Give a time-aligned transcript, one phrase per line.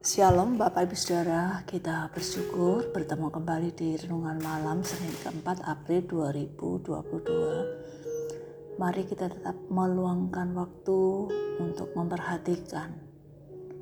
[0.00, 8.80] Shalom Bapak Ibu Saudara, kita bersyukur bertemu kembali di Renungan Malam Senin keempat April 2022.
[8.80, 11.28] Mari kita tetap meluangkan waktu
[11.60, 12.96] untuk memperhatikan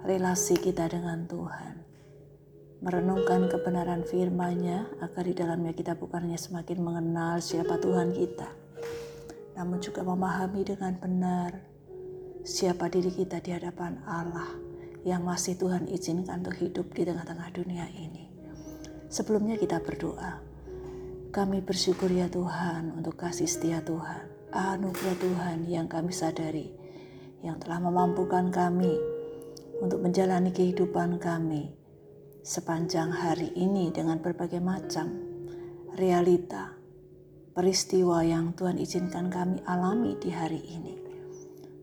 [0.03, 1.87] relasi kita dengan Tuhan.
[2.83, 8.51] Merenungkan kebenaran firman-Nya agar di dalamnya kita bukannya semakin mengenal siapa Tuhan kita,
[9.55, 11.63] namun juga memahami dengan benar
[12.43, 14.68] siapa diri kita di hadapan Allah
[15.07, 18.31] yang masih Tuhan izinkan untuk hidup di tengah-tengah dunia ini.
[19.09, 20.43] Sebelumnya kita berdoa.
[21.29, 26.73] Kami bersyukur ya Tuhan untuk kasih setia Tuhan, anugerah Tuhan yang kami sadari,
[27.45, 28.97] yang telah memampukan kami
[29.79, 31.79] untuk menjalani kehidupan kami
[32.43, 35.13] sepanjang hari ini dengan berbagai macam
[35.95, 36.73] realita,
[37.53, 40.95] peristiwa yang Tuhan izinkan kami alami di hari ini.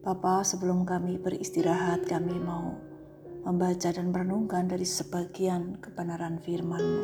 [0.05, 2.77] Bapak, sebelum kami beristirahat, kami mau
[3.45, 7.03] membaca dan merenungkan dari sebagian kebenaran firman-Mu.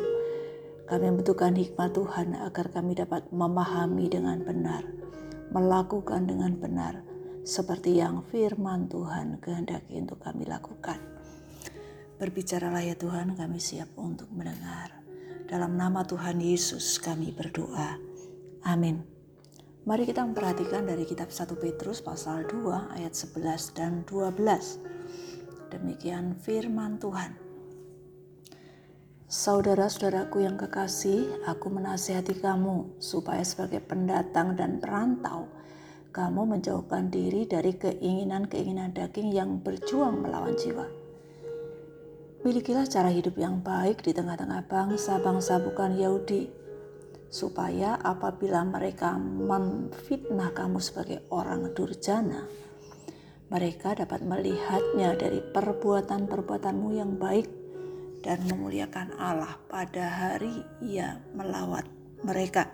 [0.89, 4.83] Kami membutuhkan hikmat Tuhan agar kami dapat memahami dengan benar,
[5.53, 7.05] melakukan dengan benar,
[7.45, 10.97] seperti yang firman Tuhan kehendaki untuk kami lakukan.
[12.17, 14.93] Berbicaralah ya Tuhan, kami siap untuk mendengar.
[15.45, 17.97] Dalam nama Tuhan Yesus kami berdoa.
[18.65, 19.01] Amin.
[19.81, 25.00] Mari kita memperhatikan dari kitab 1 Petrus pasal 2 ayat 11 dan 12.
[25.71, 27.31] Demikian firman Tuhan.
[29.31, 35.47] Saudara-saudaraku yang kekasih, aku menasihati kamu supaya sebagai pendatang dan perantau,
[36.11, 40.83] kamu menjauhkan diri dari keinginan-keinginan daging yang berjuang melawan jiwa.
[42.43, 46.51] Milikilah cara hidup yang baik di tengah-tengah bangsa-bangsa bukan Yahudi,
[47.31, 52.43] supaya apabila mereka memfitnah kamu sebagai orang durjana,
[53.51, 57.51] mereka dapat melihatnya dari perbuatan-perbuatanmu yang baik
[58.23, 61.83] dan memuliakan Allah pada hari ia melawat
[62.23, 62.71] mereka.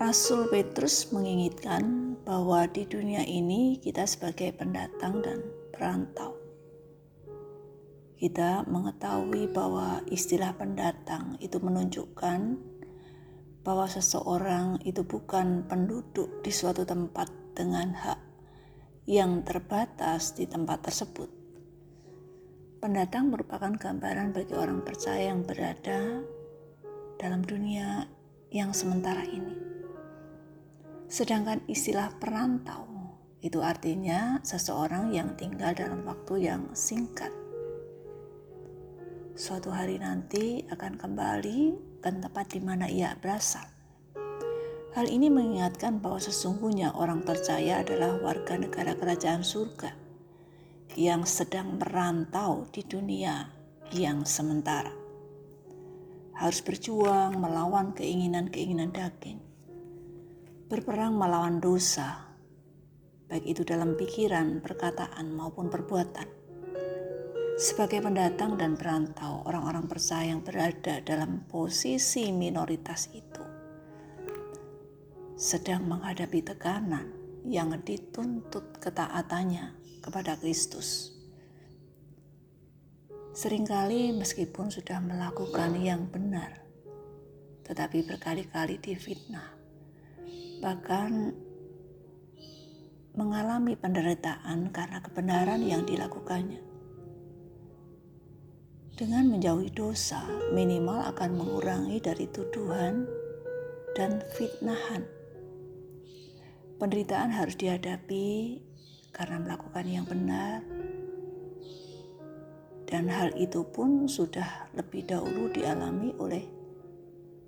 [0.00, 5.44] Rasul Petrus mengingatkan bahwa di dunia ini kita sebagai pendatang dan
[5.76, 6.40] perantau.
[8.16, 12.40] Kita mengetahui bahwa istilah pendatang itu menunjukkan
[13.60, 18.29] bahwa seseorang itu bukan penduduk di suatu tempat dengan hak
[19.08, 21.30] yang terbatas di tempat tersebut.
[22.80, 26.24] Pendatang merupakan gambaran bagi orang percaya yang berada
[27.20, 28.08] dalam dunia
[28.48, 29.56] yang sementara ini.
[31.08, 32.88] Sedangkan istilah perantau
[33.40, 37.32] itu artinya seseorang yang tinggal dalam waktu yang singkat.
[39.32, 41.58] Suatu hari nanti akan kembali
[42.04, 43.79] ke tempat di mana ia berasal.
[44.90, 49.94] Hal ini mengingatkan bahwa sesungguhnya orang percaya adalah warga negara kerajaan surga
[50.98, 53.46] yang sedang merantau di dunia
[53.94, 54.90] yang sementara.
[56.34, 59.38] Harus berjuang melawan keinginan-keinginan daging.
[60.66, 62.34] Berperang melawan dosa,
[63.30, 66.26] baik itu dalam pikiran, perkataan, maupun perbuatan.
[67.54, 73.39] Sebagai pendatang dan perantau, orang-orang percaya yang berada dalam posisi minoritas itu
[75.40, 77.16] sedang menghadapi tekanan
[77.48, 79.72] yang dituntut ketaatannya
[80.04, 81.16] kepada Kristus.
[83.32, 86.60] Seringkali meskipun sudah melakukan yang benar,
[87.64, 89.56] tetapi berkali-kali difitnah,
[90.60, 91.32] bahkan
[93.16, 96.60] mengalami penderitaan karena kebenaran yang dilakukannya.
[98.92, 100.20] Dengan menjauhi dosa,
[100.52, 103.08] minimal akan mengurangi dari tuduhan
[103.96, 105.19] dan fitnahan
[106.80, 108.56] Penderitaan harus dihadapi
[109.12, 110.64] karena melakukan yang benar,
[112.88, 116.48] dan hal itu pun sudah lebih dahulu dialami oleh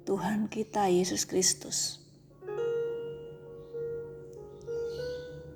[0.05, 2.05] Tuhan kita Yesus Kristus.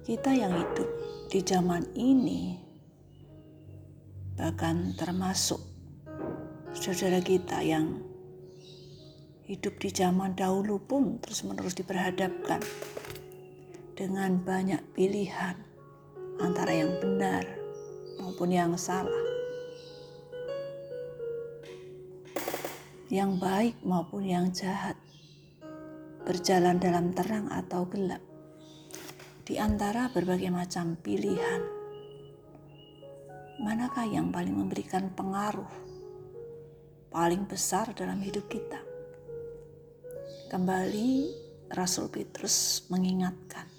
[0.08, 0.88] Kita yang hidup
[1.28, 2.56] di zaman ini,
[4.40, 5.60] bahkan termasuk
[6.72, 8.00] saudara kita yang
[9.44, 12.64] hidup di zaman dahulu pun terus-menerus diperhadapkan
[13.96, 15.56] dengan banyak pilihan
[16.36, 17.48] antara yang benar
[18.20, 19.24] maupun yang salah,
[23.08, 25.00] yang baik maupun yang jahat,
[26.28, 28.20] berjalan dalam terang atau gelap,
[29.48, 31.64] di antara berbagai macam pilihan.
[33.64, 35.72] Manakah yang paling memberikan pengaruh
[37.08, 38.76] paling besar dalam hidup kita?
[40.52, 41.32] Kembali,
[41.72, 43.75] Rasul Petrus mengingatkan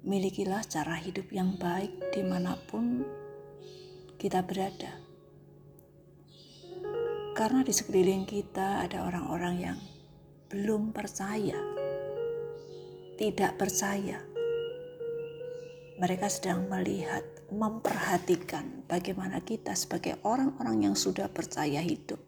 [0.00, 3.04] Milikilah cara hidup yang baik di mana pun
[4.16, 4.96] kita berada.
[7.36, 9.78] Karena di sekeliling kita ada orang-orang yang
[10.48, 11.60] belum percaya,
[13.20, 14.24] tidak percaya.
[16.00, 22.24] Mereka sedang melihat, memperhatikan bagaimana kita sebagai orang-orang yang sudah percaya hidup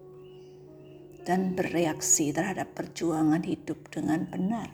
[1.24, 4.68] dan bereaksi terhadap perjuangan hidup dengan benar.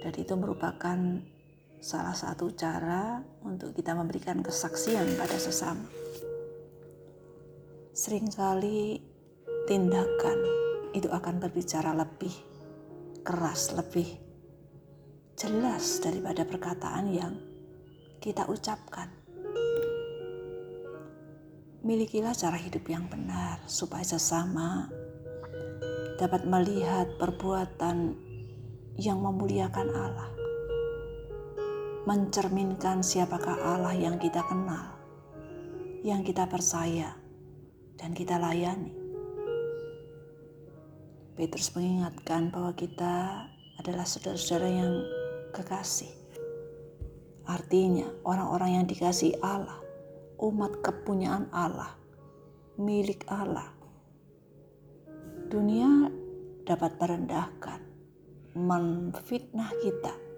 [0.00, 1.20] Dan itu merupakan
[1.80, 6.00] salah satu cara untuk kita memberikan kesaksian pada sesama
[8.00, 8.96] sering kali
[9.68, 10.38] tindakan
[10.96, 12.32] itu akan berbicara lebih
[13.20, 14.08] keras, lebih
[15.36, 17.36] jelas daripada perkataan yang
[18.24, 19.12] kita ucapkan.
[21.84, 24.88] Milikilah cara hidup yang benar supaya sesama
[26.16, 28.16] dapat melihat perbuatan
[28.96, 30.39] yang memuliakan Allah.
[32.08, 34.96] Mencerminkan siapakah Allah yang kita kenal,
[36.00, 37.12] yang kita percaya,
[38.00, 38.96] dan kita layani.
[41.36, 43.44] Petrus mengingatkan bahwa kita
[43.76, 44.92] adalah saudara-saudara yang
[45.52, 46.08] kekasih.
[47.44, 49.76] Artinya, orang-orang yang dikasih Allah,
[50.40, 52.00] umat kepunyaan Allah,
[52.80, 53.68] milik Allah.
[55.52, 56.08] Dunia
[56.64, 57.84] dapat merendahkan,
[58.56, 60.29] menfitnah kita,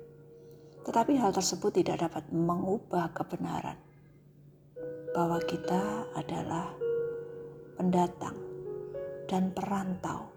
[0.83, 3.79] tetapi hal tersebut tidak dapat mengubah kebenaran
[5.13, 6.73] bahwa kita adalah
[7.77, 8.37] pendatang,
[9.33, 10.29] dan perantau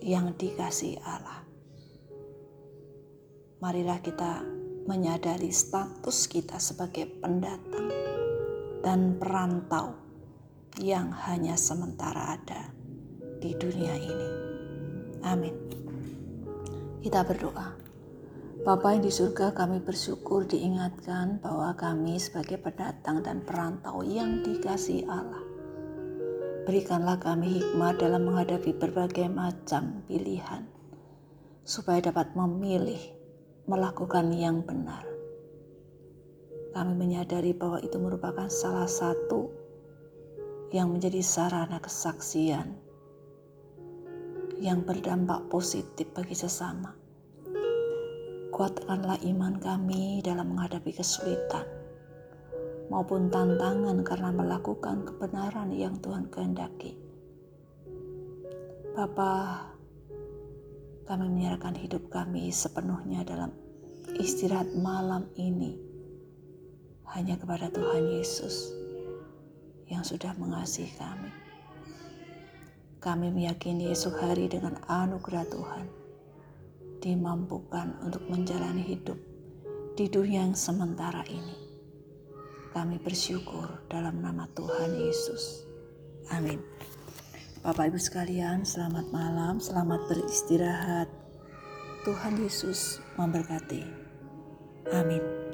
[0.00, 1.44] yang dikasih Allah.
[3.62, 4.42] Marilah kita
[4.88, 7.92] menyadari status kita sebagai pendatang
[8.80, 9.94] dan perantau
[10.80, 12.72] yang hanya sementara ada
[13.38, 14.30] di dunia ini.
[15.26, 15.54] Amin.
[17.02, 17.77] Kita berdoa.
[18.68, 25.08] Bapa yang di surga kami bersyukur diingatkan bahwa kami sebagai pendatang dan perantau yang dikasih
[25.08, 25.40] Allah
[26.68, 30.68] Berikanlah kami hikmat dalam menghadapi berbagai macam pilihan,
[31.64, 33.00] supaya dapat memilih
[33.64, 35.00] melakukan yang benar.
[36.76, 39.48] Kami menyadari bahwa itu merupakan salah satu
[40.76, 42.76] yang menjadi sarana kesaksian
[44.60, 46.97] yang berdampak positif bagi sesama.
[48.58, 51.62] Kuatkanlah iman kami dalam menghadapi kesulitan
[52.90, 56.98] maupun tantangan karena melakukan kebenaran yang Tuhan kehendaki.
[58.98, 59.62] Bapa,
[61.06, 63.54] kami menyerahkan hidup kami sepenuhnya dalam
[64.18, 65.78] istirahat malam ini
[67.14, 68.74] hanya kepada Tuhan Yesus
[69.86, 71.30] yang sudah mengasihi kami.
[72.98, 76.07] Kami meyakini esok hari dengan anugerah Tuhan
[76.98, 79.18] dimampukan untuk menjalani hidup
[79.94, 81.68] di dunia yang sementara ini
[82.78, 85.66] kami bersyukur dalam nama Tuhan Yesus.
[86.30, 86.62] Amin.
[87.64, 91.10] Bapak Ibu sekalian, selamat malam, selamat beristirahat.
[92.06, 93.82] Tuhan Yesus memberkati.
[94.94, 95.47] Amin.